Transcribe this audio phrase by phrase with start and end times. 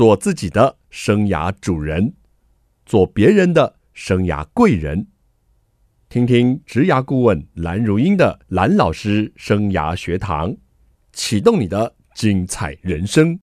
[0.00, 2.14] 做自己的生涯主人，
[2.86, 5.08] 做别人的生涯贵人。
[6.08, 10.56] 听听职涯顾问蓝如英的蓝老师生涯学堂，
[11.12, 13.38] 启动你的精彩人生。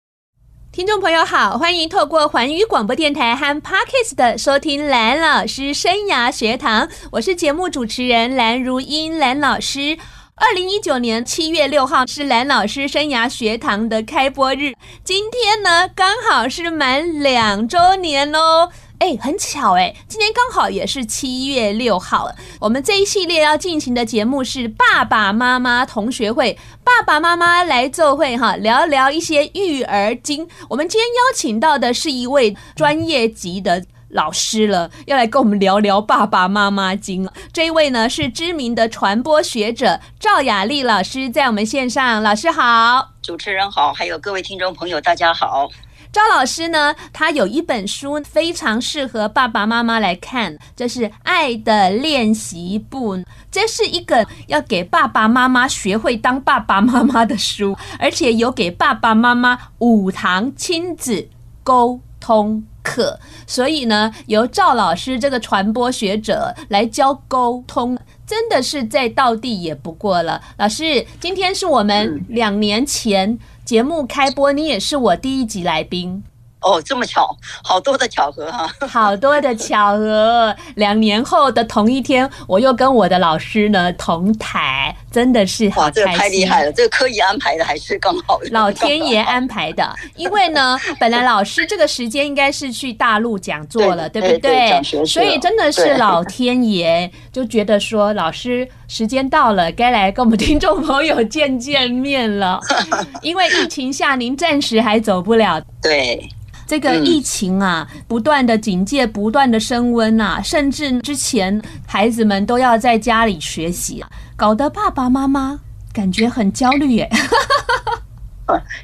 [0.73, 9.99] 听众朋友好，欢迎透过环宇广播电台和 Parkes 的收听蓝老师生涯学堂，我是节目主持人蓝如英蓝老师。
[10.39, 18.71] 二零一九年七月六号是蓝老师生涯学堂的开播日，今天呢刚好是满两周年哦。
[18.99, 22.31] 哎，很巧哎，今天刚好也是七月六号。
[22.61, 30.47] 我们这一系列要进行的节目是爸爸妈妈同学会，爸爸妈妈来做会哈，聊聊一些育儿经。
[30.69, 37.29] 我们今天邀请到的是一位专业级的老师了，要来跟我们聊聊爸爸妈妈经。
[37.53, 42.23] 这一位呢是知名的传播学者赵雅丽老师，在我们线上。
[42.23, 45.69] 老师好，主持人好，还有各位听众朋友，大家好。
[46.13, 53.17] 赵老师呢，他有一本书非常适合爸爸妈妈来看，这是《爱的练习簿》，
[53.51, 61.29] 这是一个要给爸爸妈妈学会当爸爸妈妈的书，而且有给爸爸妈妈五堂亲子
[61.63, 63.19] 沟通课。
[63.47, 70.41] 所以呢，由赵老师这个传播学者来教沟通，真的是再到地也不过了。
[70.59, 73.37] 老师，今天是我们两年前。
[73.67, 76.23] 节目开播，你也是我第一集来宾。
[76.67, 80.53] 哦，这么巧，好多的巧合哈， 好多的巧合。
[80.75, 85.83] 两年后的同一天，我又跟我的老师呢同台，真的是好。
[85.83, 88.41] 哇，这个太厉害了，这个刻意安排的还是更好？
[88.51, 102.59] 老天爷安排的，因为呢，本来老师这个时间应该是去大陆讲座了，对，对不对，所以真的是老 天爷就觉得说，老师时间到了，该来跟我们听众朋友见见面了。
[103.23, 105.63] 因为疫情下，您暂时还走不了。
[105.81, 106.29] 对。
[106.67, 114.05] 这个疫情啊，不断的警戒，不断的升温啊，甚至之前孩子们都要在家里学习，
[114.37, 115.61] 搞得爸爸妈妈
[115.93, 117.09] 感觉很焦虑耶。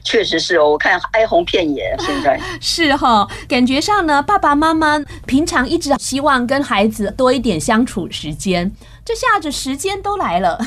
[0.04, 8.70] 确实是哦，我看哀鸿遍野，现在 是哈，感觉上呢，爸爸妈妈平常一直希望跟孩子多一点相处时间，
[9.04, 10.66] 这下子时间都来了。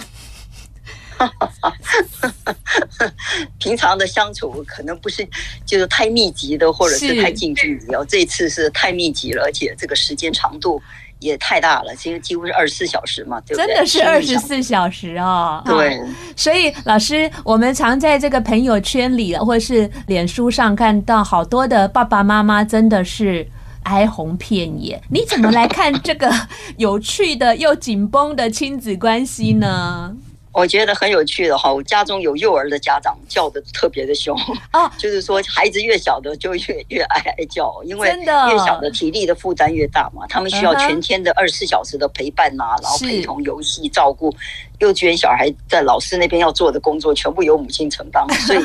[3.60, 5.28] 平常的相处可能不是
[5.66, 8.06] 就是太密集的，或者是太近距离哦。
[8.08, 10.82] 这次是太密集了，而且这个时间长度
[11.20, 13.68] 也太大了，其实几乎是二十四小时嘛，对不对？
[13.68, 15.62] 真的是二十四小时哦。
[15.66, 16.00] 对，
[16.36, 23.48] 所以老师，我们常在这个朋友圈里或者是脸书上看到好多的爸爸妈妈，真的是
[23.84, 25.02] 哀鸿遍野。
[25.10, 26.32] 你怎么来看这个
[26.78, 30.16] 有趣的又紧绷的亲子关系呢？
[30.56, 34.34] 我觉得很有趣的哈，我家中有幼儿的家长叫的特别的凶。
[34.72, 44.34] 啊， 就是说孩子越小的就越越爱爱叫，因为越小的体力的负担越大嘛，他们需要全天的二十四小时的陪伴呐、啊，然后陪同游戏照顾。
[44.80, 48.60] 幼稚园小孩在老师那边要做的工作，全部由母亲承担， 所以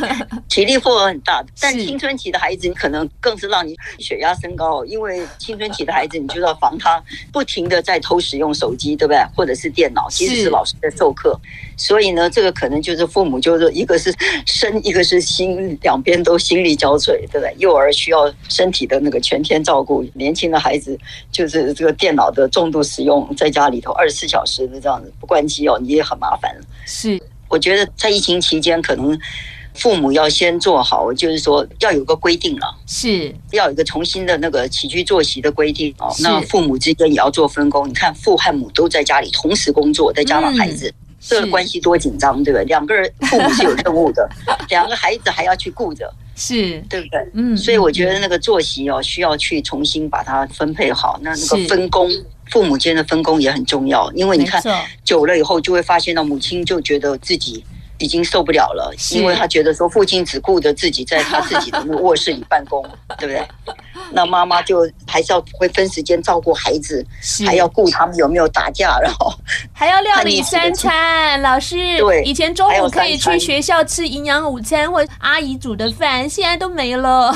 [0.48, 1.44] 体力负荷很大。
[1.60, 9.21] 但青春期的孩子，你可能更是让你血压升高，因为青春期的孩子，你就要防他不停的在偷使用手机，对不对？
[9.37, 11.38] 或者是电脑，其实是老师在授课。
[11.76, 14.12] 所以呢，这个可能就是父母就是一个是
[14.47, 17.54] 身，一个是心，两边都心力交瘁，对不对？
[17.59, 20.98] 幼儿需要身体的那个全天照顾，年轻的孩子
[21.31, 26.00] 就是这个电脑的重度使用，在家里头二十四小时的这样子不关机哦，你。
[26.03, 26.55] 很麻烦，
[26.87, 29.19] 是我觉得在疫情期间，可能
[29.75, 36.15] 父母要先做好，就是说要有个规定了，是要有一个重新的那个起居作息的规定哦。
[36.21, 42.65] 那父母之间也要做分工，你看父和母都在家里同时工作，再加上孩子，嗯、这个关系多紧张，对不对？
[42.66, 44.28] 两个人父母是有任务的，
[44.69, 47.31] 两个孩子还要去顾着，是对不对？
[47.34, 52.10] 嗯，所以我觉得那个作息哦，需要去重新把它分配好，那那个分工。
[52.50, 54.62] 父母间的分工也很重要，因为你看
[55.05, 57.65] 久了以后，就会发现到母亲就觉得自己
[58.00, 62.83] 已经受不了了，因为他觉得说父亲只顾着自己在他 自己的那个卧室里办公，
[63.19, 63.47] 对不对？
[64.13, 67.07] 那妈妈就还是要会分时间照顾孩子，
[67.47, 69.33] 还要顾他们有没有打架，然后
[69.72, 71.41] 还要料理三餐。
[71.42, 77.33] 老师，对，以前中午可以去学校吃营养午餐或阿姨煮的饭，现在都没了。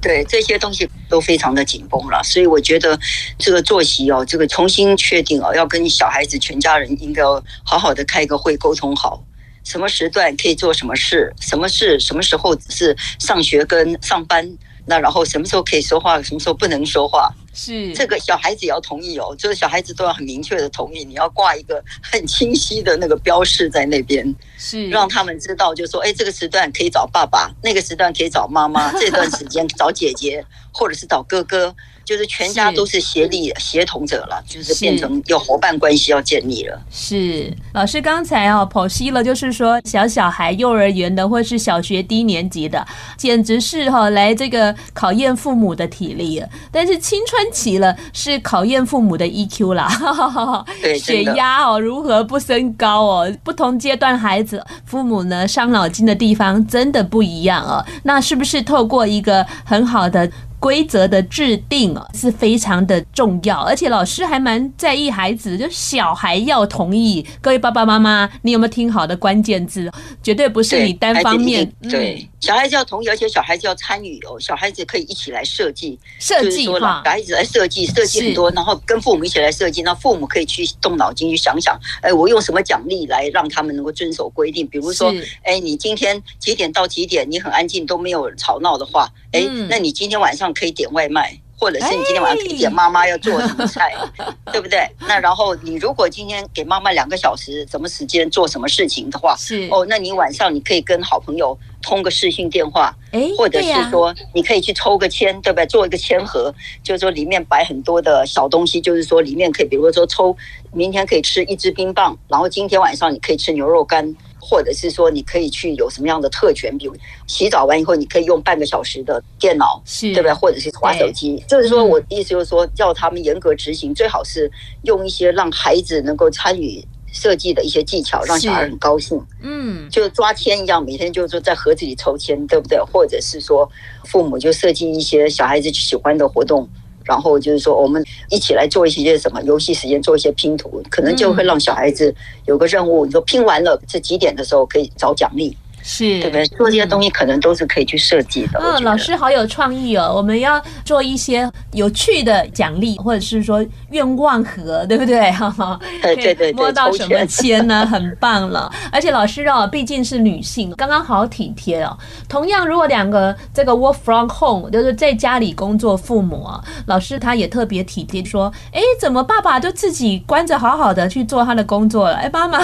[0.00, 2.98] 对，这些东西都非常的紧绷了，所以我觉得
[3.38, 9.22] 这个作息哦，这个重新确定哦，要跟小孩子全家人应该要好好的开个会沟通好。
[9.64, 11.32] 什么时段可以做什么事？
[11.40, 11.98] 什么事？
[11.98, 14.56] 什么时候是上学跟上班？
[14.86, 16.22] 那然后什么时候可以说话？
[16.22, 17.32] 什么时候不能说话？
[17.54, 31.74] 是这个小孩子也要同意哦，就是小孩子都要很明确的同意，你要挂一个很清晰的那个标示在那边，是让他们知道，就说，哎，这个时段可以找爸爸，那个时段可以找妈妈，这段时间找姐姐，或者是找哥哥。
[32.04, 36.80] 就是全家都是协力协同者了，就是变成有伙伴关系要建立了。
[36.90, 42.86] 是老师刚才哦剖析了，就是说小小孩幼儿园的或是小学低年级的，
[43.16, 46.42] 简直是哈来这个考验父母的体力。
[46.70, 53.36] 但是青春期了是考验父母的 EQ 啦，对，血压哦如何不升高哦？
[53.42, 57.84] 不同阶段孩子父母呢伤脑筋的地方真的不一样哦。
[58.02, 60.30] 那是不是透过一个很好的？
[60.64, 67.22] 规则的制定啊是非常的重要，而且老师还蛮在意孩子，就小孩要同意。
[67.42, 69.92] 各位爸爸妈妈，你有没有听好的关键字？
[70.22, 71.70] 绝对不是你单方面。
[71.82, 74.40] 对，小孩子要同意，而且小孩子要参与哦。
[74.40, 79.82] 小孩子可以一起来设计，设计哈，小孩子来设计，设计很多，然后跟父母一起来设计。
[79.82, 84.66] 那父母可以去动脑筋去想想，哎，我用什么奖励来让他们能够遵守规定？
[84.68, 85.12] 比如说，
[85.42, 90.53] 哎，你今天几点到几点，你很安静都没有吵闹的话，哎，那你今天晚上。
[90.54, 93.94] 可以点外卖，或者是你今天晚上可以点妈妈要做什么菜，
[94.52, 94.88] 对不对？
[95.06, 102.94] 那然后你如果今天给妈妈两个小时什么时间做什么事情的话，是哦，那你晚上你可以跟好朋友通个视讯电话，
[103.36, 105.66] 或者是说你可以去抽个签，对不对？
[105.66, 110.36] 做一个签盒，就是说里面摆很多的小东西，就是说里面可以，比如说抽
[110.72, 114.14] 明天可以吃一支冰棒，然后今天晚上你可以吃牛肉干。
[114.44, 116.94] 或者是说，你可以去有什么样的特权，比如
[117.26, 119.82] 洗澡完以后，你可以用半个小时的电脑，
[120.12, 120.34] 对不对？
[120.34, 121.42] 或者是划手机。
[121.48, 124.50] 就是说，我的意思就是说，叫他们严格执行，最好是
[124.82, 129.18] 用一些让孩子能够参与设计的一些技巧，让小孩很高兴。
[129.40, 132.78] 嗯，就抓签一样，每天就是说在盒子里抽签，对不对？
[132.92, 133.66] 或者是说，
[134.04, 136.68] 父母就设计一些小孩子喜欢的活动。
[137.04, 142.14] 然后就是说，我们一起来做一些什么游戏时间，做一些拼图，可能就会让小孩子
[142.46, 143.04] 有个任务。
[143.06, 145.56] 你说拼完了，这几点的时候可以找奖励。
[145.86, 146.46] 是，对不对？
[146.46, 148.58] 做这些东西可能都是可以去设计的。
[148.58, 150.10] 嗯，老师好有创意哦！
[150.16, 155.30] 我们要做一些有趣的奖励，或者是说愿望盒，对不对？
[155.32, 157.84] 哈 哈，对对对，摸到什么签呢？
[157.84, 158.72] 很棒了！
[158.90, 161.94] 而且老师哦，毕竟是女性，刚刚好体贴哦。
[162.30, 172.16] 同样，如果两个这个 work from home，就是在家里工作，父母啊，老师他也特别体贴，说：哎，怎么爸爸就自己关着好好的去做他的工作了？
[172.16, 172.58] 哎，妈妈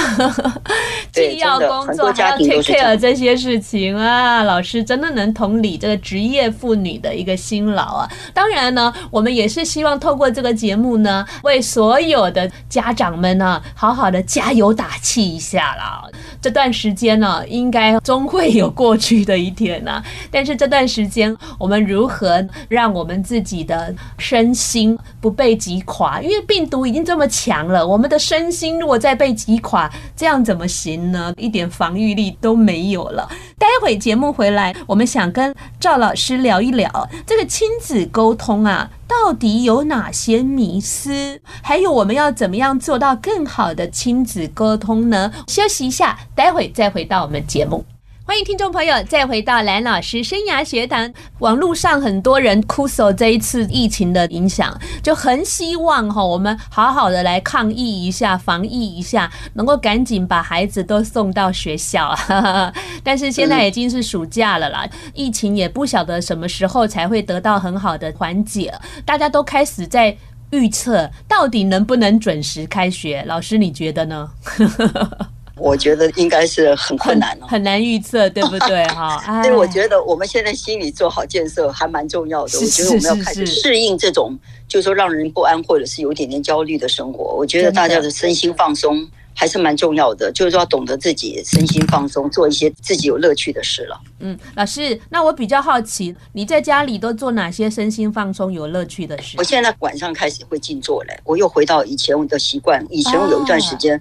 [1.13, 3.10] 既要工作还要 take care 这。
[3.11, 8.09] 这些事情啊，老师真的能同理这个职业妇女的一个辛劳啊。
[8.33, 16.05] 当然呢，我们也是希望透过这个节目呢，为所有的家长们呢，好好的加油打气一下啦。
[16.41, 20.01] 这段时间呢，应该终会有过去的一天呐。
[20.31, 26.23] 但是这段时间，我们如何让我们自己的身心不被击垮？
[26.23, 31.35] 因为病毒已经这么强了，我们的身心如果再被击垮，这样怎么行呢？
[31.37, 33.00] 一点防御力都没有。
[33.09, 41.41] 了，待会节目回来，我们想跟赵老师聊一聊这个亲子沟通啊，到底有哪些迷思？
[41.63, 45.33] 还有我们要怎么样做到更好的亲子沟通呢？
[45.47, 47.85] 休息一下，待会再回到我们节目。
[48.31, 51.13] 欢迎听众朋友再回到蓝老师生涯学堂。
[51.41, 54.73] 网络上很多人哭诉这一次疫情的影响，
[55.03, 62.17] 就很希望哈，我们好好的来抗疫一下、防疫一下，能够赶紧把孩子都送到学校。
[63.03, 68.73] 但是现在已经是暑假了啦，疫情也不晓得什么时候才会得到很好的缓解。
[69.05, 70.17] 大家都开始在
[70.53, 73.25] 预测，到底能不能准时开学？
[73.27, 74.31] 老师，你觉得呢？
[75.61, 78.83] 我觉得应该是很困难了，很难预测，对不对？
[78.87, 82.59] 哈， 所以我觉得我们现在心理做好建设还蛮重要的。
[82.59, 84.37] 我觉得我们要开始适应这种，
[84.67, 87.35] 就是说让人不安或者是有点点焦虑的生活。
[87.35, 94.01] 我觉得大家的身心放松还是蛮重要的，就是说要懂得自己身心放松，做一些自己有乐趣的事了。
[94.21, 99.37] 嗯，老师，那我比较好奇，你在家里都做哪些身心放松、有乐趣的事？
[99.37, 102.85] 我现在晚上开始会静坐嘞，我又回到以前我的习惯。
[102.91, 104.01] 以前我有一段时间。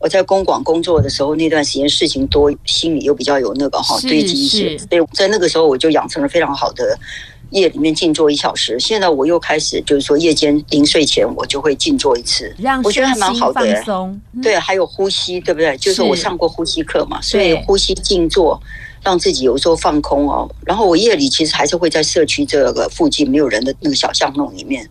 [0.00, 6.98] 我在公广工作的时候，那段时间事情多，心里又比较有那个哈堆积一些，所以在那个时候我就养成了非常好的
[7.50, 8.80] 夜里面静坐一小时。
[8.80, 12.50] 现在我又开始就是说夜间临睡前我就会静坐一次，
[12.82, 13.84] 我觉得还蛮好的。
[14.42, 15.76] 对，还有呼吸，对不对？
[15.76, 18.58] 就是我上过呼吸课嘛，所以呼吸静坐，
[19.02, 20.50] 让自己有时候放空哦。
[20.64, 24.88] 然后我夜里其实还是会在社区这个附近没有人的那个小巷弄里面，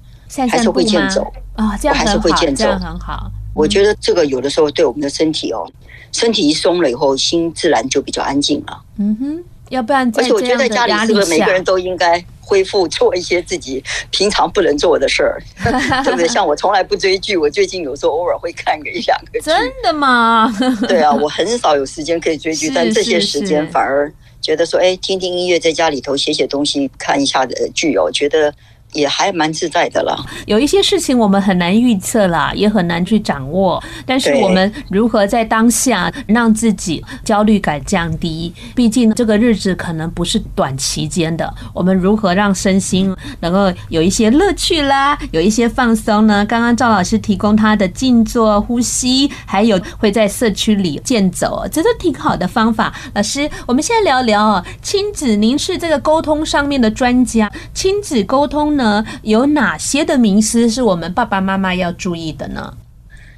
[0.47, 1.25] 还是会健走
[1.55, 3.31] 啊，这样很好，这样很好。
[3.53, 5.69] 我觉得这个有的时候对我们的身体哦，
[6.11, 8.81] 身体一松了以后，心自然就比较安静了。
[8.97, 15.41] 嗯哼，要不然，而且我觉得在家里是不是每个人都应该恢复做一些自己平常不能做的事儿，
[16.03, 16.27] 对不对？
[16.27, 19.45] 像我从来不追剧，我最近有时候偶尔会看个一两个剧。
[19.45, 20.51] 真的吗？
[20.87, 28.53] 对啊，我很少有时间可以追剧，但这些时间反而觉得说，哎，听听音乐，在家里头写写东西，看一下的剧哦，觉得。
[28.93, 30.17] 也还蛮自在的了。
[30.47, 33.81] 有一些事情我们很难预测啦，也很难去掌握。
[34.05, 38.53] 但是我们如何在当下让自己焦虑感降低？
[38.75, 41.53] 毕竟这个日子可能不是短期间的。
[41.73, 46.45] 我们如何让身心能够有一些乐趣啦，有一些放松呢？
[46.45, 52.93] 刚刚赵老师提供他的静坐、呼吸，还有会在社区里健走，这都挺好的方法。
[53.13, 58.78] 老师，我们现在聊聊哦，亲子，您是这个沟通上面的专家，亲子沟通。
[58.79, 62.77] 呢，有哪些的迷思是我们爸爸妈妈要注意的呢？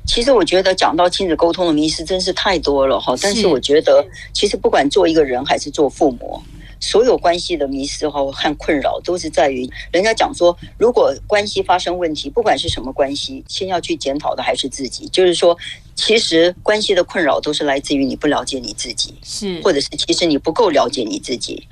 [0.05, 3.15] 其实我觉得讲到亲子沟通的迷失真是太多了哈。
[3.19, 6.39] 但是我觉得，其实不管做一个人还是做父母，
[6.79, 15.07] 所有关系的迷失哈和困扰，都是在于人家讲说，如果关系发生问题，不管是什么关系，先要去检讨的还是自己。
[15.09, 15.57] 就是说，
[15.95, 21.67] 其实关系的困扰都是来自于你不了解你自己，是或者是其实你不够了解你自己。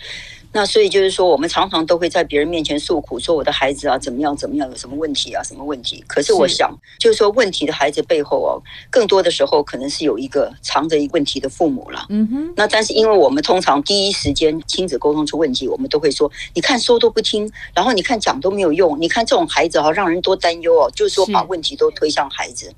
[0.51, 6.03] 那所以就是说，我们常常都会在别人面前诉苦，说我的孩子啊怎么样怎么样，有什么问题啊什么问题。
[6.08, 8.58] 可是我想，就是说问题的孩子背后哦，
[8.89, 12.08] 更多的时候可能是有一个藏着问题的父母了。
[12.10, 12.53] 嗯哼。
[12.56, 20.91] 那但是因为我们通常第一时间亲子沟通出问题，我们都会说，你看说都不听，然后你看讲都没有用，你看这种孩子哈，让人多担忧哦。
[20.96, 22.74] 就是说把问题都推向孩子，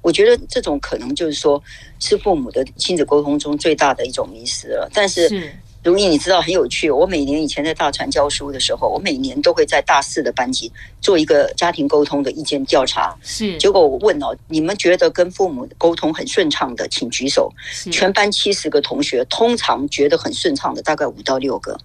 [0.00, 1.60] 我觉得这种可能就是说
[1.98, 4.88] 是父母的亲子沟通中最大的一种迷失了。
[4.94, 5.52] 但是。
[5.86, 6.90] 如意，你知道很有趣。
[6.90, 13.16] 我每年以前在大船教书的时候，我每年都会在大四的班级做一个家庭沟通的意见调查。
[13.22, 17.52] 是，结果我问哦，你们觉得跟父母沟通很顺畅的，请举手。
[17.92, 21.78] 全班七十个同学，通常觉得很顺畅的，大概五到六个。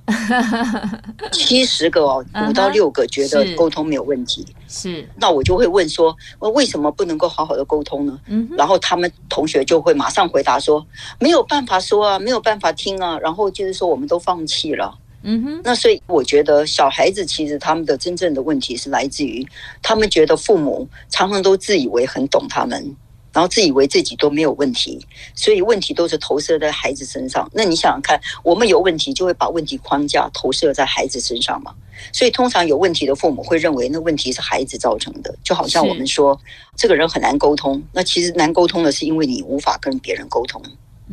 [1.31, 4.43] 七十个哦，五到六个觉得沟通没有问题。
[4.67, 8.19] 是，那我就会问说，为什么不能够好好的沟通呢？
[8.25, 10.83] 嗯，然后他们同学就会马上回答说，
[11.19, 13.90] 没有办法说啊，没有办法听啊，然后就是说。
[13.91, 15.61] 我们都放弃了，嗯哼。
[15.63, 19.45] 那所以我觉得小孩子其实他们的真正的问题是来自于
[19.81, 22.95] 他们觉得父母常常都自以为很懂他们，
[23.33, 25.05] 然后自以为自己都没有问题，
[25.35, 27.49] 所以问题都是投射在孩子身上。
[27.53, 31.75] 那你想想看，我们有问题就会把问题框架投射在孩子身上嘛？
[32.11, 36.39] 所以通常有问题的父母会认为那问题是孩子造成的，就好像我们说
[36.75, 40.61] 这个人很难沟通，那其实难沟通的是因为你无法跟别人沟通。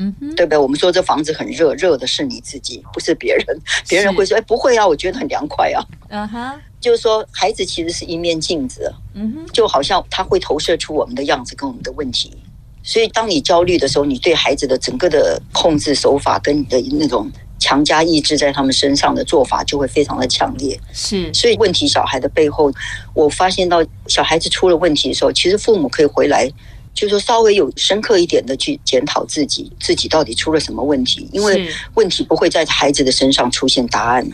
[0.01, 0.57] 嗯哼，对不对？
[0.57, 3.45] 我们说这房子很热，热的是你自己，不是别人。
[3.89, 12.33] 别人会说：“哎，不会啊，我觉得很凉快啊。”嗯哼，就是说，孩子其实是一面镜子，嗯哼，就好像他会投射出我们的样子跟我们的问题。
[12.83, 20.79] 所以，当你焦虑的时候，你对孩子的整个的控制手法跟你的那种强加意志在他们身上的做法就会非常的强烈。
[20.93, 22.73] 是，所以问题小孩的背后，
[23.13, 26.49] 我发现到小孩子出了问题的时候，其实父母可以回来。
[26.99, 31.29] 就是说，稍微有深刻一点的去检讨自己，自己到底出了什么问题？
[31.33, 34.29] 因为问题不会在孩子的身上出现答案。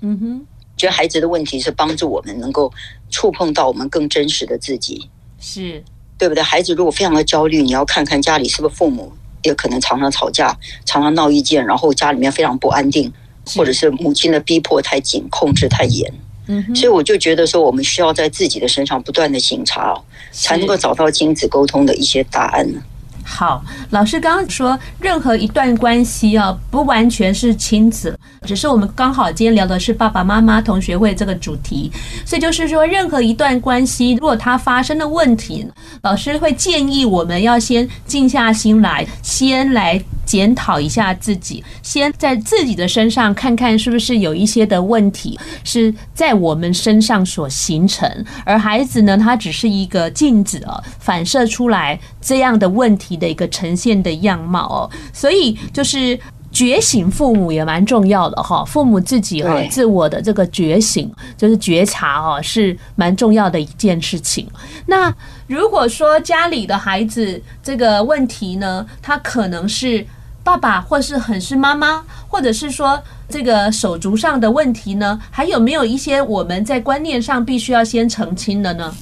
[0.00, 2.72] 嗯哼，觉得孩子的问题是帮助我们能够
[3.10, 5.82] 触碰到我们更真实的自己，是
[6.16, 6.44] 对不对？
[6.44, 13.12] 孩子如果非常的焦虑，你要看看家里是不是父母也可能常常吵架，常常闹意见，然后家里面非常不安定，
[13.56, 16.14] 或者是母亲的逼迫太紧，控制太严。
[16.46, 19.94] 嗯，所以我就觉得说，我们需要在自己的身上不断的省察，
[20.30, 22.80] 才能够找到亲子沟通的一些答案呢。
[23.26, 31.90] 好，老师刚刚说，任何一段关系啊，不完全是亲子，只是我们刚好今天聊的是爸爸妈妈同学会这个主题，
[32.26, 35.66] 所以就是说，任何一段关系，如果它发生了问题，
[36.02, 48.08] 老师会建议我们要先静下心来，先来检讨一下自己，先在自己的身上看看是不是有一些的问题是在我们身上所形成，
[48.44, 56.18] 而孩子呢，他只是一个镜子哦，反射出来这样的问题的一个呈现的样貌哦，所以就是
[56.50, 64.46] 觉醒父母也蛮重要的哈，父母自己哈自我的这个觉醒就是觉察哦，是蛮重要的一件事情。
[64.86, 65.12] 那
[65.46, 70.06] 如果说家里的孩子这个问题呢，他可能是
[70.42, 78.94] 爸爸，或是很是妈妈，或者是说这个手足上的问题呢，还有没有一些我们在观念上必须要先澄清的呢？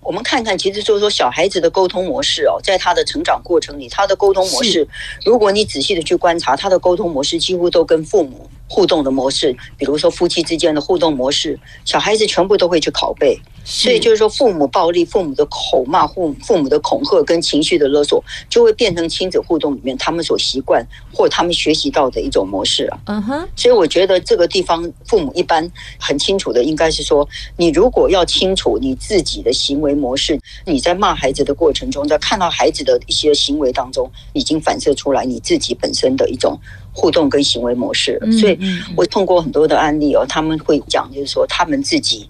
[0.00, 4.88] 我们看看，其实就是说，小孩子的沟通模式哦，在他的成长过程里，他的沟通模式，
[5.22, 13.38] 如果你仔细的去观察，他的沟通模式几乎都跟父母互动的模式，比如说夫妻之间的互动模式，小孩子全部都会去拷贝。
[13.70, 20.82] 所以就是说，父母暴力、父母的口骂、父父母的恐吓跟情绪的勒索，就会变成亲子互动里面他们所习惯
[21.12, 22.98] 或他们学习到的一种模式啊。
[23.04, 23.46] 嗯哼。
[23.54, 25.70] 所以我觉得这个地方，父母一般
[26.00, 36.58] 很清楚的，应该是说，你如果要清楚你自己的行为模式，你在骂孩子的过程中，在看到孩子的一些行为当中，已经反射出来你自己本身的一种
[36.94, 38.18] 互动跟行为模式。
[38.40, 38.58] 所以
[38.96, 42.26] 我通过很多的案例哦，他们会讲，就是说他们自己。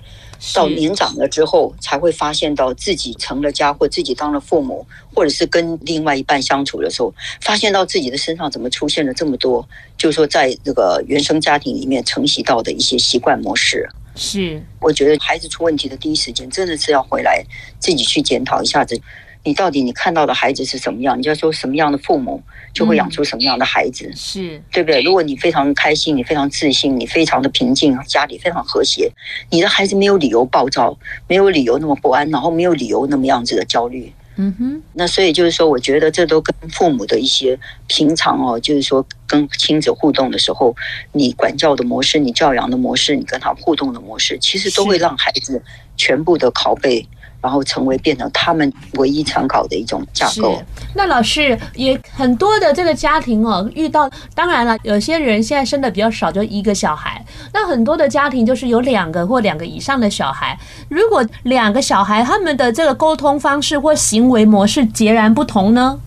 [0.55, 13.89] 到年长了之后，才会发现到自己成了家，或自己当了父母，或者是跟另外一半相处的时候，发现到自己的身上怎么出现了这么多，就是说在这个原生家庭里面承袭到的一些习惯模式。
[14.15, 17.45] 是，我觉得孩子出问题的第一时间，真的是要回来
[17.79, 19.01] 自己去检讨一下子。
[19.45, 21.19] 你到底你看到的孩子是什么样？
[21.19, 22.43] 你就说什么样的父母
[22.75, 25.01] 就会养出什么样的孩子，嗯、是对不对？
[25.03, 29.11] 如果你非常开心，你非常自信，你非常的平静，家里非常和谐，
[29.51, 34.13] 你的孩子没有理由暴躁，没有理由那么不安，然后没有理由那么样子的焦虑。
[34.37, 34.83] 嗯哼。
[34.93, 40.77] 那所以就是说，我觉得这都跟父母的一些平常哦，就是说跟亲子互动的时候，
[41.13, 45.63] 你管教的模式，你教养的模式，你跟他互动的模式，其实都会让孩子
[45.97, 47.09] 全部的拷贝。
[47.41, 50.61] 然后成为变成他们唯一参考的一种架构。
[50.95, 57.25] 那老师也很多的这个家庭哦，遇到当然了，有些人现在生的比较少，就一个小孩。
[57.53, 60.59] 那很多的家庭就是有两个或两个以上的小孩。
[60.89, 66.01] 如果两个小孩他们的这个沟通方式或行为模式截然不同呢？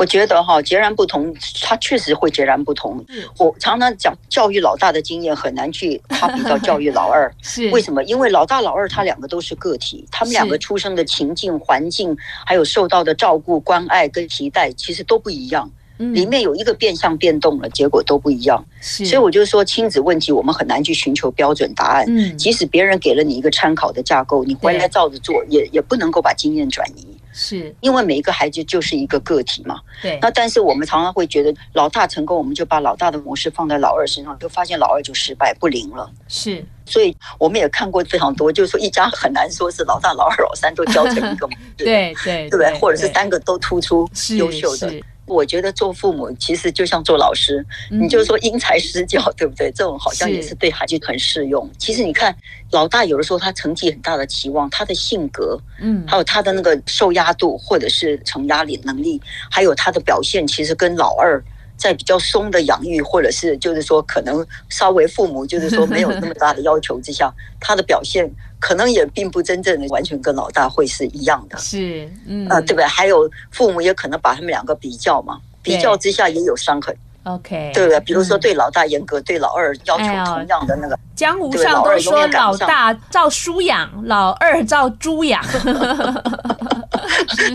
[0.00, 3.04] 我觉得哈，截然不同，他确实会截然不同。
[3.38, 8.02] 我常常讲教育老大的经验很难去他比较教育老二， 是为什么？
[8.04, 12.16] 因为老大老二他两个都是个体，他们两个出生的情境、环境，
[12.46, 15.70] 还有受到的照顾、关爱跟期待，其实都不一样。
[15.98, 18.64] 里面有一个变相变动了，结果都不一样。
[19.04, 22.06] 所以我就说，亲子问题我们很难去寻求标准答案。
[22.38, 27.06] 即使别人给了你一个参考的架构，你回来照着做，也也不能够把经验转移。
[27.32, 30.18] 是因为每一个孩子就是一个个体嘛，对。
[30.20, 36.10] 那但是我们常常会觉得老大成功，我们就把老大的模式放在老二身上，就发现老二就失败不灵了。
[36.28, 42.78] 是，所以我们也看过非常多，就是说一家很难说是老大、老二、老三都教成一个模式，对 对对，对？
[42.78, 45.00] 或者是三个都突出优秀的。
[45.34, 49.70] 我觉得做父母其实就像做老师，你就是说因材施教，对不对？
[49.72, 51.68] 这种好像也是对孩子很适用。
[51.78, 52.34] 其实你看，
[52.72, 61.42] 老大有的时候他成绩很大的期望，他的性格，嗯，还有他的那个受压度或者是承压力能力，还有他的表现，其实跟老二
[61.80, 68.30] 在比较松的养育，或者是就是说可能稍微父母就是说没有那么大的要求之下，他的表现。
[68.62, 72.84] 可能也并不真正的完全跟老大会是一样的，是，嗯，啊，对不对？
[72.84, 76.94] 还有父母也可能把他们两个比较嘛，比较之下也有伤痕
[77.34, 78.00] ，OK，对不对？
[78.00, 80.98] 比如说对老大严格，对老二要求同样的那个。
[81.14, 85.44] 江湖上都说老大照书养，老二照猪养。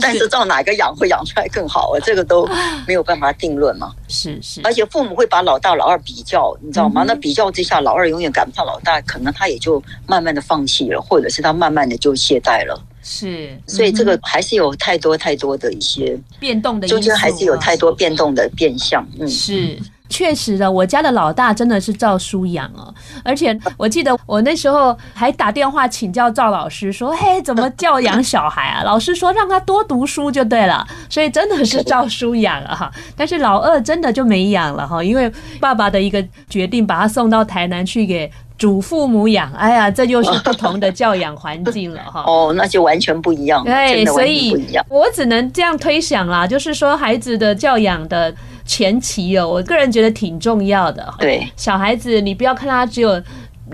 [0.01, 1.99] 但是照哪个养会养出来更好啊？
[2.03, 2.47] 这个都
[2.87, 3.91] 没有办法定论嘛。
[4.07, 7.03] 是是，而且父母会把老大老二比较，你知道吗？
[7.07, 12.79] 那比较之下，老二永远赶不上老大，可能他也就慢慢的放弃了，或者是他慢慢的就懈怠了。
[13.07, 19.07] 是，所以这个还是有太多太多的一些变动的，中间还是有太多变动的变相。
[19.19, 19.77] 嗯，是。
[20.07, 32.91] 确实的，我家的老大真的是照书养哦，而且我记得我那时候还打电话请教赵老师说：“嘿，怎么教养小孩啊？”老师说：“让他多读书就对了。”所以真的是照书养啊哈。
[33.17, 39.51] 但是老二真的就没养了哈，因为爸爸的一个决定，把他送到台南去给祖父母养。
[39.53, 42.23] 哎呀，这就是不同的教养环境了 哈。
[42.27, 43.63] 哦，那就完全不一样。
[43.63, 44.55] 对，所以
[44.89, 48.33] 我只能这样推想啦，就是说孩子的教养的。
[48.67, 51.13] 前期哦，我个人觉得挺重要的。
[51.19, 53.21] 对，小孩子你不要看他只有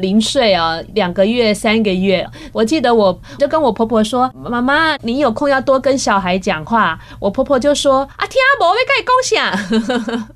[0.02, 2.28] 零岁啊，两个月、三个月。
[2.52, 10.30] 我记得我就跟我婆婆说：“妈妈，你有空要多跟小孩讲话。”我婆婆就说：“啊，听阿伯会跟你共享。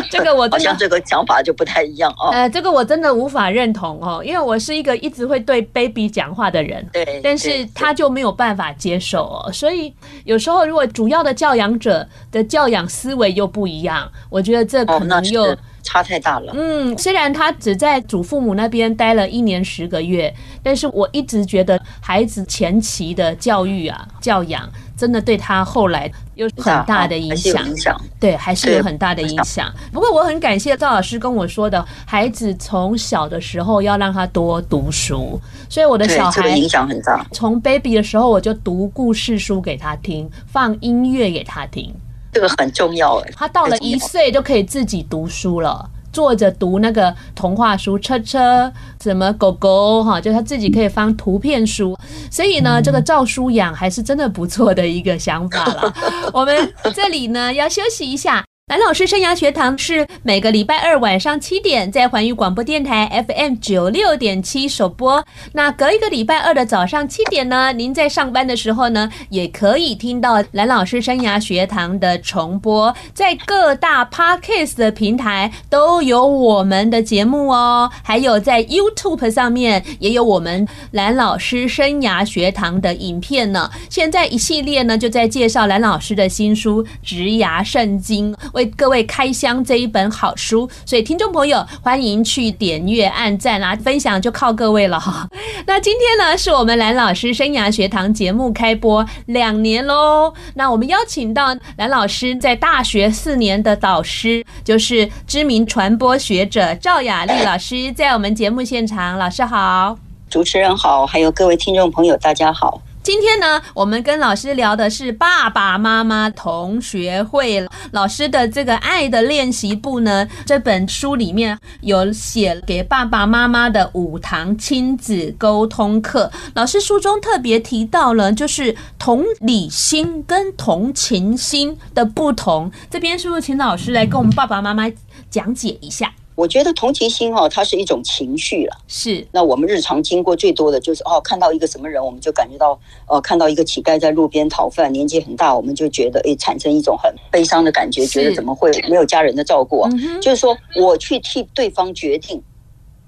[0.10, 2.30] ”这个我好像这个想法就不太一样哦。
[2.32, 6.88] 呃，这个我真的无法认同哦，因为我是一个一直会对 baby 讲话的人。
[6.92, 9.52] 对，但是他就没有办法接受哦。
[9.52, 9.92] 所以
[10.24, 15.56] 有时候如果主要的教养者的教养思维又不一样，我觉得这可能又。
[15.82, 16.52] 差太大了。
[16.56, 27.66] 嗯，虽然他只在祖父母那边待了一年十个月，但是我一直觉得孩子前期的教育啊、教养，真的对他后来有很大的影响。
[27.66, 29.72] 影响对，还是有很大的影响。
[29.92, 37.26] 不过我很感谢赵老师跟我说的，孩子从小的时候要让他多读书，所以我的小孩影响很大。
[37.32, 41.94] 从 baby 的时候我就读故事书给他听，放音乐给他听。
[42.32, 51.96] 这个很重要哎，他到了一岁就可以自己读书了，坐着读那个童话书，车车什么狗狗哈，就他自己可以翻图片书，
[52.30, 55.94] 所以呢，这个照书养还是真的不错的一个想法了。
[56.32, 58.44] 我们这里呢要休息一下。
[58.70, 65.26] 蓝老师生涯学堂是每个礼拜二晚上七点在环宇广播电台 FM 九六点七首播。
[65.54, 72.94] 那隔一个礼拜二的早上七点呢，您在上班的时候呢，也可以听到蓝老师生涯学堂的重播。
[73.12, 83.68] 在各大 Podcast 的平台都有我们的节目哦，还有在 YouTube 上面也有我们蓝老师生涯学堂的影片呢。
[83.88, 88.32] 现在一系列呢就在介绍蓝老师的新书《职涯圣经》。
[88.60, 95.26] 为各位开箱这一本好书，所以听众朋友欢迎去点阅、按赞啊，分享就靠各位了哈。
[95.66, 100.34] 那今天呢，是我们蓝老师生涯学堂节目开播两年喽。
[100.54, 109.16] 那我们邀请到蓝老师在大学四年的导师，就是知名传播学者赵雅丽老师，在我们节目现场。
[109.16, 109.96] 老师好，
[110.28, 112.82] 主持人好，还有各位听众朋友，大家好。
[113.02, 117.66] 今天呢，我们跟老师聊的是爸爸妈妈同学会。
[117.92, 126.30] 老师的这个爱的练习簿呢，这本书里面有写给爸爸妈妈的五堂亲子沟通课。
[126.54, 132.70] 老师书中特别提到了，就是同理心跟同情心的不同。
[132.90, 134.84] 这边是不是请老师来跟我们爸爸妈妈
[135.30, 136.12] 讲解一下？
[136.40, 138.74] 我觉得同情心哈，它是一种情绪了。
[138.88, 139.26] 是。
[139.30, 149.90] 那我们日常经过最多的就是哦，看到一个什么人，我们就感觉到呃，看到一个乞丐在路边讨饭，年纪很大，我们就觉得诶，产生一种很悲伤的感觉，觉得怎么会没有家人的照顾啊？
[150.22, 152.42] 就是说，我去替对方决定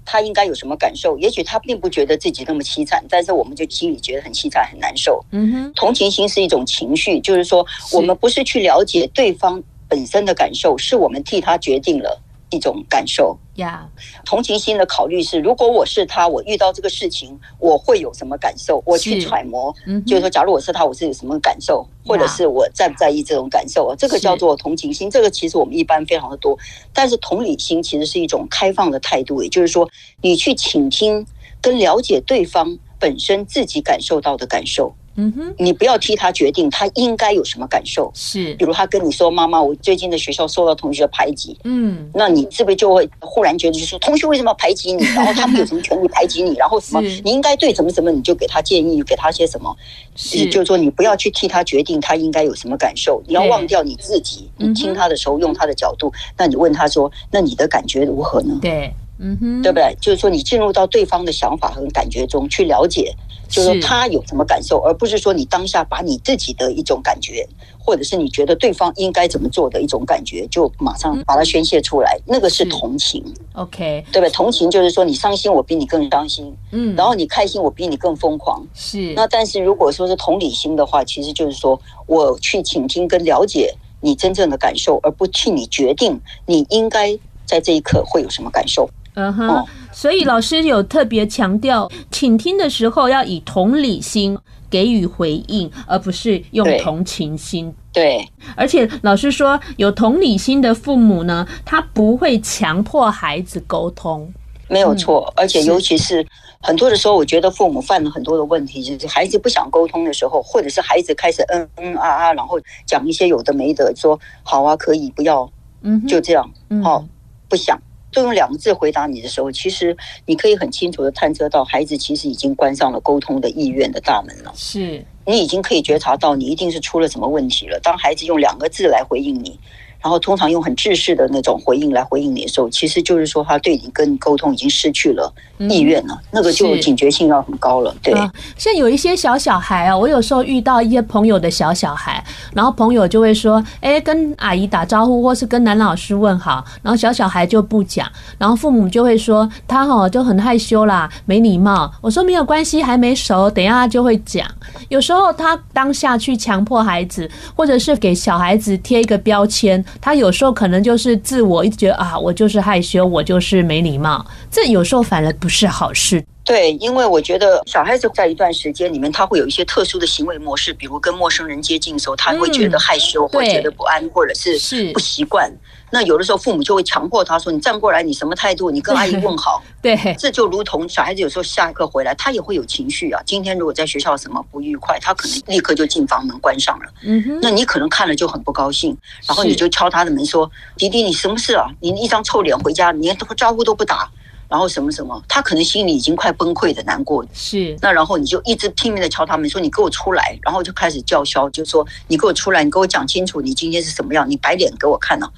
[0.05, 5.25] 他应该有什么感受，也许他并不觉得自己那么凄惨，但是我们就心里觉得很凄惨、很难受。
[5.31, 5.73] 嗯哼。
[5.75, 12.21] 同情心是一种情绪，就是说，我们不是去了解对方本身的感受，是我们替他决定了。
[12.53, 13.89] 一种感受呀.
[14.23, 18.81] 同情心的考虑是，如果我是他，我遇到这个事情，我会有什么感受？
[18.85, 19.73] 我去揣摩，
[20.05, 23.95] 就是说，假如我是他，我是有什么感受.或者是我在不在意这种感受？
[23.97, 25.09] 这个叫做同情心。
[25.09, 26.57] 这个其实我们一般非常的多，
[26.93, 29.89] 但是同理心其实是一种开放的态度，也就是说，
[30.21, 31.25] 你去倾听
[31.61, 34.93] 跟了解对方本身自己感受到的感受。
[35.15, 38.11] 嗯哼，你不要替他决定他应该有什么感受。
[38.15, 45.03] 是，比如他跟你说：“妈妈，我最近的学校受到同学的排挤。”嗯，那你是不是就会忽然觉得，就是说同学为什么要排挤你？
[45.15, 46.55] 然后他们有什么权利排挤你？
[46.55, 47.01] 然后什么？
[47.23, 48.11] 你应该对什么什么？
[48.11, 49.75] 你就给他建议，给他些什么？
[50.15, 53.21] 是，就是说你不要去替他决定他应该有什么感受。
[53.27, 54.49] 你要忘掉你自己。
[54.57, 59.95] 你听他的时候，用他的角度，那你问他说：“那你的感觉如何呢？”对，嗯哼，对不对？
[60.01, 63.13] 就是说你进入到对方的想法和感觉中去了解。
[63.53, 72.17] 就是说他有什么感受，而不是说你当下把你自己的一种感觉，或者是你觉得对方应该怎么做的一种感觉，就马上把它宣泄出来。
[72.25, 74.27] 那个是同情，OK，对吧？
[74.29, 79.13] 同情就是说你伤心，我比你更伤心，嗯，然后你开心，我比你更疯狂，是。
[79.13, 88.89] 那但是如果说是同理心的话，其实就是说我去倾听跟了解你真正的感受，而不替你决定你应该在这一刻会有什么感受。
[89.13, 89.63] 嗯哼。
[89.93, 94.37] 所以老师有特别强调，倾听的时候要以同理心
[94.69, 97.73] 给予回应，而不是用同情心。
[97.93, 104.33] 对，而且老师说，有同理心的父母呢，他不会强迫孩子沟通。
[104.67, 106.25] 没有错，而且尤其是
[106.59, 115.47] 很多的时候，我觉得父母犯了很多的问题，就是孩子不想沟通的时候，或者是孩子开始嗯嗯啊啊，然后讲一些有的没的，说好啊，可以不要，
[115.81, 116.49] 嗯，就这样，
[116.83, 117.05] 好，
[117.47, 117.79] 不想。
[118.13, 124.53] 都用两个字回答你的时候，其实你可以很清楚的探测到，孩子其实已经关上了沟通的意愿的大门了。
[124.55, 127.77] 是，你已经可以觉察到，你一定是出了什么问题了。
[127.83, 129.59] 当孩子用两个字来回应你。
[130.03, 137.95] 然后通常用很制式的那种回应来回应你的时候，其实就是说他对你跟你沟通已经失去了意愿了，嗯、那个就警觉性要很高了。
[138.03, 138.13] 对，
[138.57, 142.21] 像有一些小小孩啊，我有时候遇到一些朋友的小小孩，
[142.53, 151.91] 然后朋友就会说：“哎，跟阿姨打招呼，或是跟男老师问好。”然后小小孩就不讲，然后父母就会说他哦就很害羞啦，没礼貌。
[152.01, 154.47] 我说没有关系，还没熟，等一下他就会讲。
[154.89, 159.83] 有时候他当下去强迫孩子，或者是给小孩子贴一个标签。
[160.01, 166.23] 他有时候可能就是自我一直觉得啊，我就是害羞，我就是没礼貌，这有时候反而不是好事。
[166.45, 174.57] 对，因为我觉得小孩子在一段时间里面，他会有一些特殊的行为模式，比如跟陌生人接近的时候，他会觉得害羞，或觉得不安，或者是
[174.91, 175.51] 不习惯。
[175.89, 178.71] 那有的时候父母就会强迫他说：“你站过来，你什么态度？
[178.71, 179.63] 你跟阿姨问好。
[179.81, 183.21] ”对，这就如同小孩子有时候下一课回来，他也会有情绪啊。
[183.25, 186.85] 今天如果在学校什么不愉快，他可能立刻就进房门关上了。
[187.03, 191.67] 嗯哼，那你可能看了就很不高兴，然后你就敲他的门说：“迪迪，你什么事啊？
[191.79, 194.09] 你一张臭脸回家，你连招呼都不打。”
[194.53, 197.25] 然后什么什么，他可能心里已经快崩溃的难过。
[197.33, 205.33] 是，那然后你就一直拼命的敲他们，说你给我出来，然后就开始叫嚣，就说你给我出来，你给我讲清楚，你今天是什么样，你摆脸给我看呢、啊？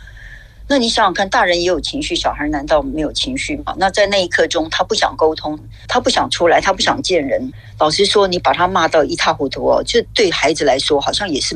[0.67, 3.73] 那你想想看，大人也有情绪，小孩难道没有情绪吗？
[3.77, 7.53] 那在那一刻中，他不想沟通，他不想出来，他不想见人。
[7.79, 11.55] 老实说，你把他骂到一塌糊涂哦，就对孩子来说好像也是。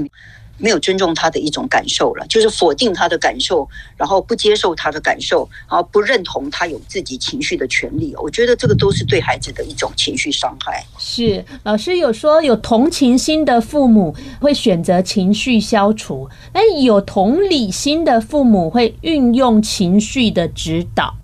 [0.59, 3.67] 没有尊重他的一种感受了，就是否定他的感受，
[3.97, 8.13] 然后不接受他的感受，然后不认同他有自己情绪的权利。
[8.17, 10.85] 我觉得这个都是对孩子的一种情绪伤害。
[10.97, 21.15] 是，老师有说有同情心的父母会选择情绪消除，那有同理心的父母会运用情绪的指导。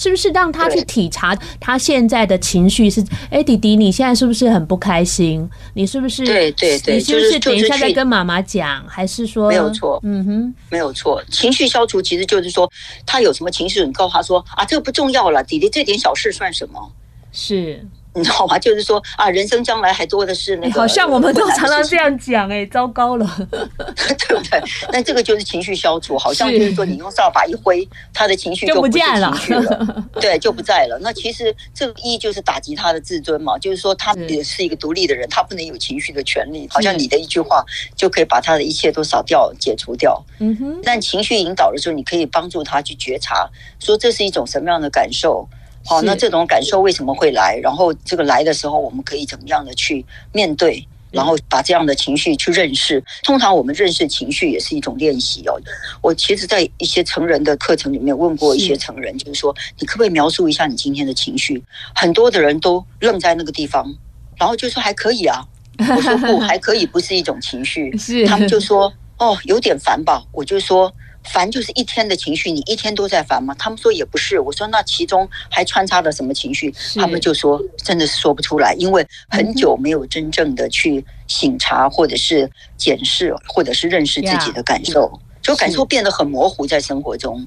[0.00, 3.04] 是不是让他去体察他现在的情绪是？
[3.28, 5.46] 哎，弟弟，你现在是不是很不开心？
[5.74, 6.24] 你是不是？
[6.24, 8.82] 对对对，你是不是等一下再跟妈妈讲？
[8.88, 10.00] 还是说没有错？
[10.02, 11.22] 嗯哼，没有错。
[11.30, 12.66] 情绪消除其实就是说，
[13.04, 16.90] 他有什么情绪，你告诉他说啊，这个不重要了，弟弟，这点小事算什么？
[17.30, 17.86] 是。
[18.14, 18.58] 你知道吗？
[18.58, 20.80] 就是说啊，人生将来还多的是那个。
[20.80, 24.60] 好像我们都常常这样讲，哎， 糟糕了，对不对？
[24.92, 30.98] 那这个就是情绪消除，好像就是说你用扫把一挥，他的情绪就不是情绪了，对，就不在了。
[31.00, 40.20] 那其实这个一就是打击他的自尊嘛，就是说他也是一个独立的人，他不能有情绪的权利，好像你的一句话就可以把他的一切都扫掉、解除掉。
[40.40, 40.80] 嗯哼。
[40.82, 45.48] 但情绪引导的时候，你可以帮助他去觉察，说这是一种什么样的感受。
[45.84, 47.58] 好，那这种感受为什么会来？
[47.62, 50.86] 然后这个来的时候，我们可以怎么样的去面对？
[51.10, 53.02] 然后把这样的情绪去认识。
[53.24, 55.60] 通常我们认识情绪也是一种练习哦。
[56.00, 61.60] 我其实，在一些成人的课程里面问过一些成人，就是说，你可不可以描述一下你今天的情绪？
[61.96, 63.92] 很多的人都愣在那个地方，
[64.36, 65.44] 然后就说还可以啊。
[65.96, 67.96] 我说不，还可以不是一种情绪。
[67.98, 70.22] 是，他们就说哦，有点烦吧。
[70.30, 70.92] 我就说。
[71.32, 73.54] 烦就是一天的情绪，你一天都在烦吗？
[73.58, 74.38] 他们说也不是。
[74.38, 76.74] 我说那其中还穿插了什么情绪？
[76.96, 87.46] 他们就说真的是说不出来，因为很久没有真正的去醒察，或者是检视，或者是认识自己的感受，就感受变得很模糊，在生活中。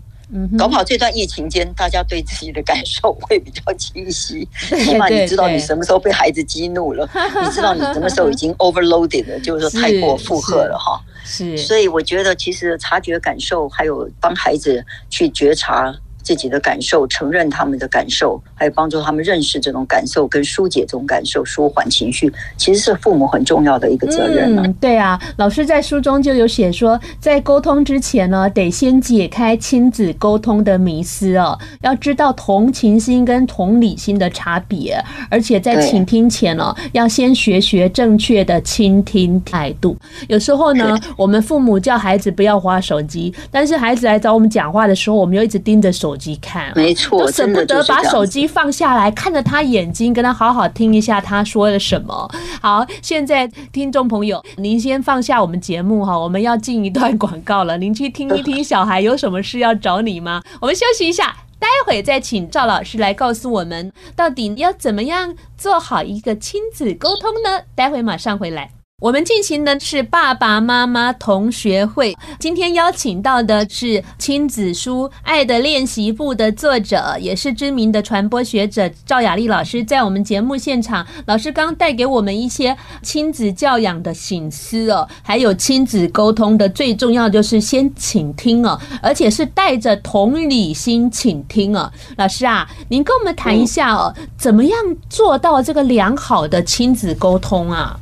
[0.58, 4.48] 搞不好这段疫情间，大家对自己的感受会比较清晰，
[4.84, 7.08] 起码你知道你什么时候被孩子激怒了，
[7.44, 11.00] 你知道你什么时候已经 overloaded 了，就是说太过负荷了哈。
[11.24, 15.96] 是，所以我觉得其实察觉感受，还有帮孩子去觉察。
[16.24, 24.58] 自己的感受，承认他们的感受，还有帮助他们认识这种感受，跟疏解这种感受，舒缓情绪，其实是父母很重要的一个责任。
[24.58, 34.98] 嗯，对啊，老师在书中就有写说，在沟通之前呢，得先解开亲子沟通的迷思哦，要知道同情心跟同理心的差别，
[35.30, 39.98] 而且在倾听前呢，要先学学正确的倾听态度。
[40.30, 46.13] 有时候呢，我们父母叫孩子不要划手机，但是孩子来找我们讲话的时候，我们又一直盯着手。
[46.14, 52.30] 手机看，没错，都舍不得把手机放下来，看着他眼睛，跟他好好听一下他说了什么。
[52.62, 60.40] 好，现在听众朋友，您先放下我们节目哈，我们要进一段广告了，您去听一听小孩有什么事要找你吗？
[60.62, 67.64] 我们休息一下，待会再请赵老师来告诉我们，到底要怎么样做好一个亲子沟通呢？
[67.74, 68.70] 待会马上回来。
[69.04, 91.92] 我们进行的是爸爸妈妈同学会，今天邀请到的是亲子书《爱的练习簿》的作者，也是知名的传播学者赵雅丽老师，在我们节目现场，老师刚带给我们一些亲子教养的醒思哦，还有亲子沟通的最重要就是先倾听哦，而且是带着同理心倾听哦。
[92.16, 98.00] 老师啊，您跟我们谈一下哦，怎么样做到这个良好的亲子沟通啊？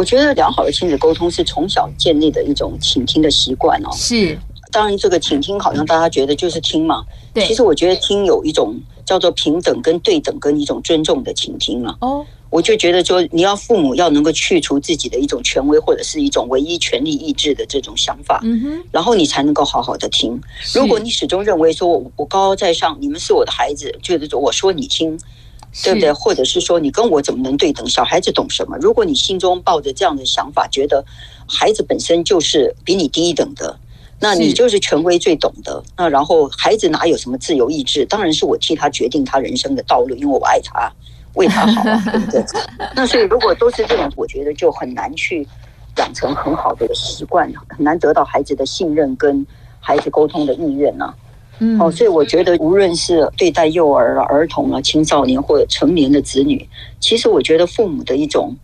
[0.00, 3.90] 我觉得良好的亲子沟通是从小建立的一种倾听的习惯哦。
[3.92, 4.38] 是，
[4.72, 7.04] 当然这个倾听好像大家觉得就是听嘛。
[7.34, 7.44] 对。
[7.44, 11.94] 其实我觉得听有一种叫做平等跟对等跟一种尊重的倾听嘛。
[12.00, 12.24] 哦。
[12.48, 18.40] 我就觉得说，你要父母要能够去除自己的一种权威或者是一种唯一权力意志的这种想法。
[18.42, 18.82] 嗯哼。
[18.90, 20.40] 然后你才能够好好的听。
[20.74, 25.20] 如果你始终认为说我我高高在上，你们是我的孩子，就是说我说你听。
[25.84, 26.12] 对不对？
[26.12, 27.88] 或者是说，你跟我怎么能对等？
[27.88, 28.76] 小孩子懂什么？
[28.78, 31.04] 如果你心中抱着这样的想法，觉得
[31.48, 33.78] 孩子本身就是比你低一等的，
[34.18, 35.82] 那你就是权威最懂的。
[35.96, 38.04] 那然后孩子哪有什么自由意志？
[38.04, 40.92] 当然是我替他决定他人生的道路，因为我爱他，
[41.34, 42.44] 为他好啊， 对不对？
[42.94, 45.46] 那所以如果都是这种，我觉得就很难去
[45.98, 49.46] 养成很好的习惯，很难得到孩子的信任跟
[49.78, 51.14] 孩子沟通的意愿呢。
[51.60, 56.68] 嗯，哦，所以我觉得无论是对待幼儿啊、儿童啊、青少年或者成年的子女，
[56.98, 58.56] 其实我觉得父母的一种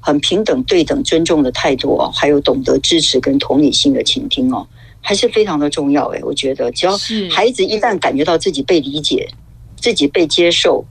[0.00, 4.66] 很平等、对等、尊重的态度哦，还有懂得支持跟同理心的倾听哦，
[5.00, 6.06] 还是非常的重要。
[6.14, 6.96] 哎，我觉得只要
[7.30, 9.28] 孩子一旦感觉到自己被理解、
[9.76, 10.84] 自己被接受。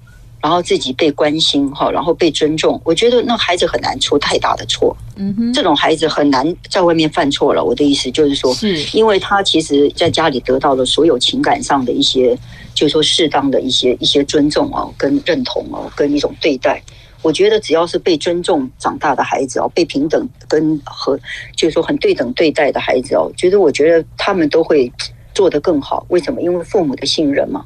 [0.44, 4.94] 然后自己被关心哈，然后被尊重，我觉得那孩子很难出太大的错。
[5.16, 7.64] 嗯哼，这种孩子很难在外面犯错了。
[7.64, 12.38] 我的意思就是说，是因为他其实在家里得到了所有情感上的一些，
[12.74, 16.84] 就是说适当的一些一些尊重哦，跟认同哦，跟一种对待。
[17.22, 21.18] 我觉得只要是被尊重长大的孩子哦，被平等跟和
[21.56, 24.92] 就是说很对等对待的孩子哦，觉得我觉得他们都会
[25.34, 26.06] 做得更好。
[26.10, 26.42] 为什么？
[26.42, 27.64] 因为父母的信任嘛。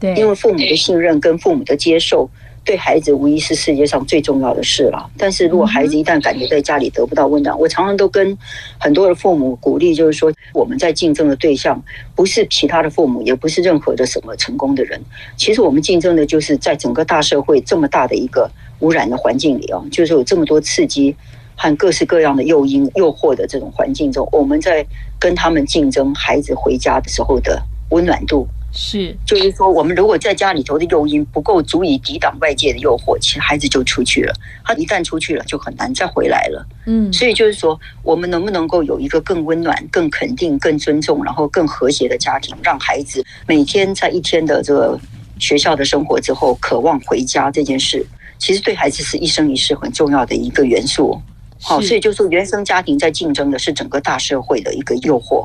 [0.00, 2.28] 因为父母的信任跟父母的接受，
[2.64, 5.10] 对孩子无疑是世界上最重要的事了。
[5.16, 8.36] 但是如果孩子一旦感觉在家里得不到温暖，我常常都跟
[8.78, 11.82] 很多的父母鼓励，就是说我们在竞争的对象
[12.14, 15.00] 不是其他的父母，也不是任何的什么成功的人。
[15.36, 21.16] 其实我们竞争的就是在整个大社会这么大的一个污染的环境里啊，就是有这么多刺激
[21.56, 24.86] 和各式各样的诱因、诱惑的这种环境中，我们在
[25.18, 28.46] 跟他们竞争孩子回家的时候的温暖度。
[28.80, 34.32] 是，就是说，我们如果在家里头的诱因不够足以抵挡外界的诱惑，其实孩子就出去了。
[34.64, 36.64] 他一旦出去了，就很难再回来了。
[36.86, 44.96] 嗯，所以就是说，我们能不能够有一个更温暖、更肯定、更尊重，然后更和谐的家庭，让孩子每天在一天的这个
[45.40, 48.06] 学校的生活之后，渴望回家这件事，
[48.38, 51.20] 其实对孩子是一生一世很重要的一个元素。
[51.60, 55.44] 好，所以就是说，原生家庭在竞争的是整个大社会的一个诱惑。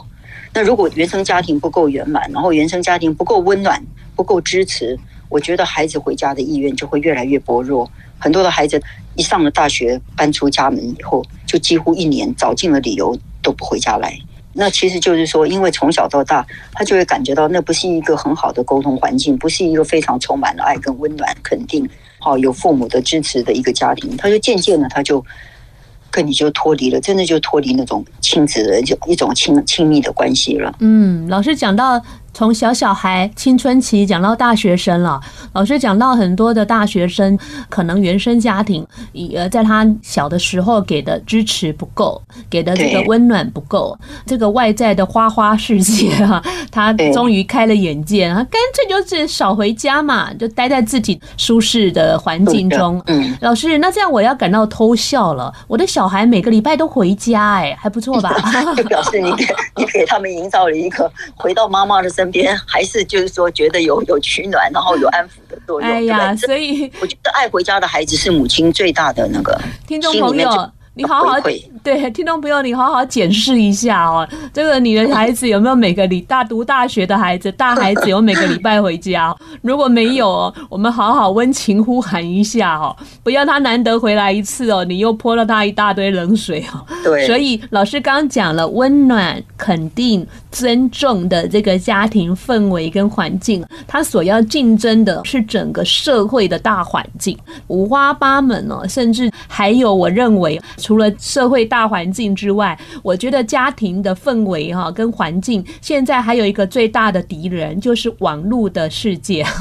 [0.54, 3.84] 那如果原生家庭不够圆满，然后原生家庭不够温暖、
[4.16, 7.90] 不够支持，我觉得孩子回家的意愿就会越来越薄弱。
[8.20, 8.80] 很多的孩子
[9.16, 14.16] 一上了大学，搬出家门以后，就几乎一年找尽了理由都不回家来。
[14.54, 21.90] 那其实就是说，因为从小到大，他就会感觉到那不是一个很好的沟通环境，不是一个非常充满了爱跟温暖、肯定、
[22.20, 24.16] 好有父母的支持的一个家庭。
[24.18, 25.26] 他就渐渐的，他就。
[26.14, 30.72] 跟你就脱离了，真的就脱离那种亲子的就一种亲亲密的关系了。
[30.80, 32.00] 嗯，老师讲到。
[32.34, 35.22] 从小小孩青春期讲到大学生了，
[35.54, 37.38] 老师讲到很多的大学生
[37.70, 38.86] 可能原生家庭
[39.36, 42.20] 呃，在他小的时候给的支持不够，
[42.50, 53.00] 给的这个温暖不够，这个外在的花花世界啊， 他终于开了眼界，他干脆就是少回家嘛，就待在自己舒适的环境中。
[53.06, 58.36] 嗯，老师，那这样我要感到偷笑了，我的小孩每个礼拜都回家，哎，还不错吧？
[58.76, 59.46] 就表示你给
[59.78, 62.23] 你给他们营造了一个回到妈妈的身。
[62.24, 65.90] 身边还是就是说觉得有有取暖，然后有安抚的作用。
[65.90, 70.70] 哎呀，所以我觉得爱回家的孩子是母亲最大的那个听众朋友。
[70.96, 74.30] 你好好对听众朋友，你好好检视一下哦。
[74.54, 79.36] 这个你的孩子有没有每个礼大读大学的孩子，大孩子有每个礼拜回家？
[79.64, 86.86] 如果没有，我们好好温情呼喊一下哦，不要他难得回来一次哦，你又泼了他一大堆冷水哦。
[87.04, 97.36] 对，所以老师刚刚讲了温暖、肯定、尊重的这个家庭氛围跟环境，他所要竞争的是整个社会的大环境，
[97.68, 100.62] 五花八门哦，甚至还有我认为。
[100.78, 109.44] 除了社会大环境之外，我觉得家庭的氛围哈跟环境，现在还有一个最大的敌人就是网络的世界。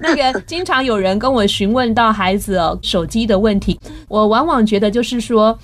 [0.00, 5.56] 那个经常有人跟我询问到孩子哦手机的问题，我往往觉得就是说，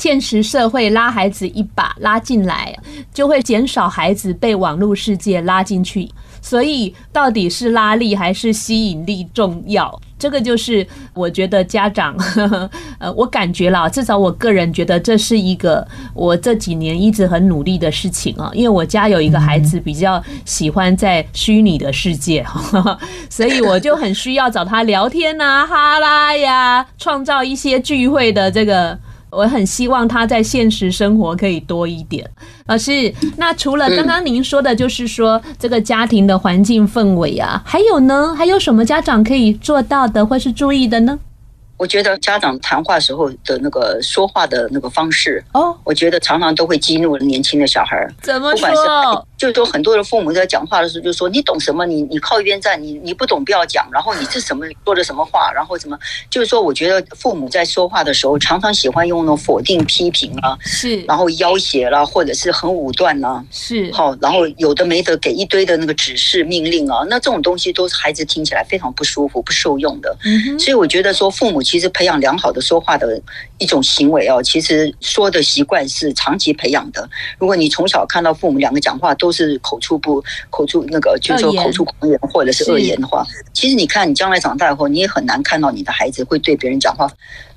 [0.00, 2.74] 现实社会拉孩子一把拉进来，
[3.12, 6.08] 就会减少孩子被网络世界拉进去。
[6.40, 10.00] 所以，到底是拉力还是吸引力重要？
[10.18, 18.50] 这个就是我觉得家长，呵 呵呃，我感觉啦，至少我个人觉得这是一个我这几年一直很努力的事情啊。
[18.54, 28.98] 因为我家有一个孩子比较喜欢在虚拟的世界，呵 呵所以我就很需要找他聊天啊，哈拉呀，创造一些聚会的这个。
[29.30, 32.28] 我很希望他在现实生活可以多一点。
[32.66, 38.34] 老师，那除了刚刚您说的，就是说这个家庭的环境氛围啊，还有呢？
[38.36, 41.18] 还有什么家长可以做到的，或是注意的呢？
[41.76, 48.06] 我觉得家长谈话时候的那个说话的那个方式，哦，我觉得常常都会激怒年轻的小孩。
[48.20, 49.26] 怎么说？
[49.40, 51.86] 就是说很多的父母在讲话的时候就说你懂什么？
[51.86, 53.88] 你你靠一边站，你你不懂不要讲。
[53.90, 55.50] 然后你是什么说的什么话？
[55.54, 55.98] 然后什么？
[56.28, 70.14] 就是说，我觉得父母在说话的时候常常喜欢用那种否定、批评啊，是，然后要挟啦，或者是很武断啊，是，好，然后有的没的给一堆的那个指示命令啊，那这种东西都是孩子听起来非常不舒服、不受用的。
[70.22, 73.18] 嗯，所以我觉得说父母其实培养良好的说话的
[73.60, 77.08] 一种行为哦，其实说的习惯是长期培养的。
[77.38, 87.08] 如果你从小看到父母两个讲话都是口出不口出那个，就是说口出狂言或者是恶言的话，其实你看你将来长大以后，你也很难看到你的孩子会对别人讲话。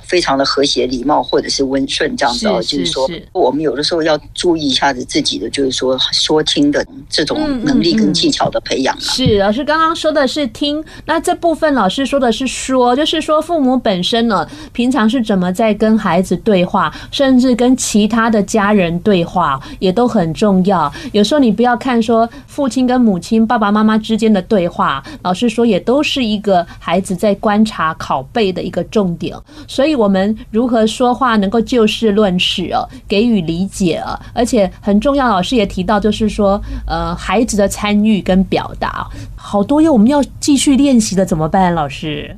[0.03, 9.13] 非常的和谐、礼貌，或者是温顺这样子哦，就是说，我们有的时候要注意一下子自己的，就是说说听的这种能力跟技巧的培养、啊嗯嗯嗯。
[9.13, 20.91] 是老师刚刚说的是听，那这部分老师说的是说，就是说父母本身呢，平常是怎么在跟孩子对话，甚至跟其他的家人对话，也都很重要。
[21.13, 29.33] 有时候你不要看说父亲跟母亲、爸爸妈妈之间的对话，老师说也都是一个孩子在观察、拷贝的一个重点，
[29.65, 29.92] 所以。
[29.95, 35.27] 我们如何说话能够就事论事哦，给予理解啊，而且很重要。
[35.27, 41.73] 老师也提到，就是说，呃，孩子的参与跟表达，好多要我们要继续练习的，怎么办？
[41.73, 42.35] 老师，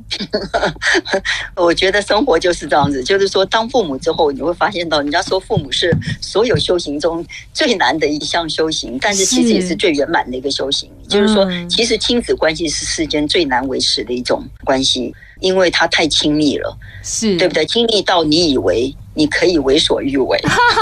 [1.56, 10.90] 我觉得生活就是这样子，就是说，当父母之后，你会发现到，人家说父母是所有修行中最难的一项修行，但是其实也是最圆满的一个修行。
[11.08, 15.14] 就是说，其实亲子关系是世间最难维持的一种关系。
[15.40, 17.64] 因为他太亲密了，是对不对？
[17.66, 20.38] 亲密到你以为你可以为所欲为，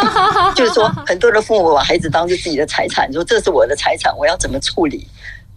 [0.55, 5.07] 就是说，很多的父母把孩子当做自己的财产，说这是我的财产，我要怎么处理，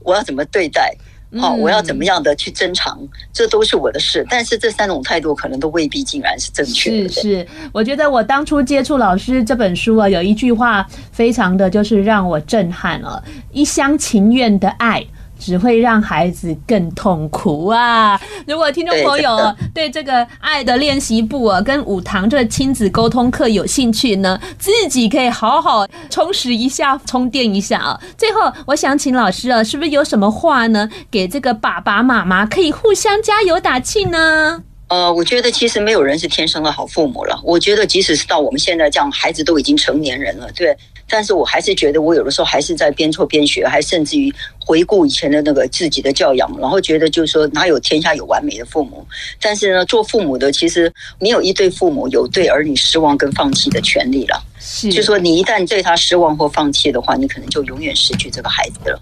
[0.03, 0.95] 我要怎么对待，
[1.39, 2.97] 好，我要怎么样的去珍藏，
[3.31, 4.25] 这都是我的事。
[4.29, 7.09] 但是这三种态度可能都未必竟然是正确的。
[7.09, 15.05] 是是，我觉得我当初接触老师这本书啊，有一句话非常的就是让我震撼了，一厢情愿的爱。
[15.39, 18.19] 只会让孩子更痛苦啊！
[18.45, 27.99] 如果听众朋友对这个爱的练习簿啊，跟五堂这亲子沟通课有兴趣呢，自己可以好好充实一下、充电一下啊。
[28.17, 34.63] 最后，我想请老师啊，是不是有什么话呢，给这个爸爸妈妈可以互相加油打气呢？
[34.89, 37.37] 呃，我觉得其实没有人是天生的好父母了。
[37.43, 40.75] 我觉得即使是到我们现在这样，孩子都已经成年人了，对。
[41.09, 49.05] 但是我还是觉得，我有的时候还是在边错边学，还甚至于回顾以前的那个自己的教养，然后觉得就是说，哪有天下有完美的父母？
[49.41, 54.43] 但是呢，做父母的其实没有一对父母有对儿女失望跟放弃的权利了。
[54.59, 59.01] 是，就是说你一旦对他失望或放弃的话，你可能就永远失去这个孩子了。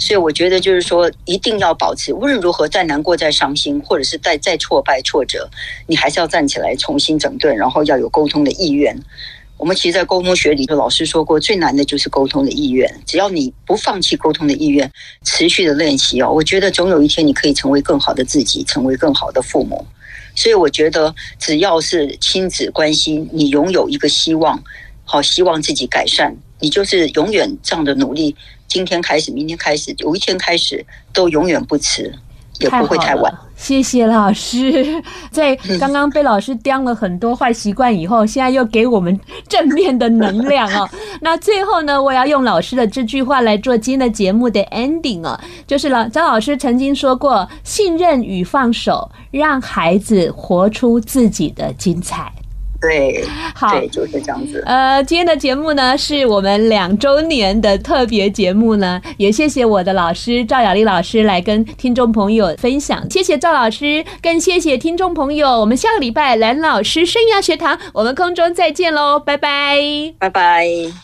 [0.00, 5.50] 所以我觉得就是说，一定要保持，无论如何再难过、再伤心，或者是再再挫败、挫折，
[5.88, 8.96] 你还是要站起来重新整顿，然后要有沟通的意愿。
[9.58, 12.88] 我们其实，在沟通学里头，老师说过，最难的就是沟通的意愿。
[13.04, 14.88] 只要你不放弃沟通的意愿，
[15.24, 19.84] 持续的练习哦，我觉得总有一天你可以成为更好的自己，成为更好的父母。
[20.36, 24.62] 所以，我觉得只要是亲子关系，你拥有一个希望，
[25.04, 28.36] 好，希望自己改善，你就是永远这样的努力。
[28.68, 32.14] 今天开始，明天开始，有一天开始，都永远不迟。
[32.60, 33.32] 也不会太晚。
[33.56, 35.02] 谢谢老师，
[35.32, 40.88] 在刚刚被老师刁了很多坏习惯以后，现在又给我们 正面的能量哦。
[41.20, 52.32] 那最后呢，我要用老师的这句话来做今天的节目的 ending 哦，就是老张老师曾经说过：信任与放手，让孩子活出自己的精彩。
[52.80, 53.24] 对，
[53.54, 54.62] 好，对，就是这样子。
[54.64, 65.48] 呃，今天的节目呢，是我们两周年的特别节目呢，也谢谢我的老师赵雅丽老师来跟听众朋友分享，谢谢赵老师，更谢谢听众朋友。
[65.60, 69.78] 我们下个礼拜蓝老师生涯学堂，我们空中再见喽，拜拜，
[70.18, 70.98] 拜拜。